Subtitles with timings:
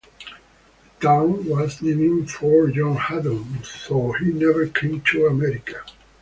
[0.99, 5.83] The town was named for John Haddon, though he never came to America.